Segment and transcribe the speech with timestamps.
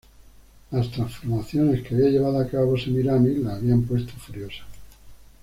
[0.71, 4.63] Las transformaciones que había llevado a cabo Semíramis la habían puesto furiosa.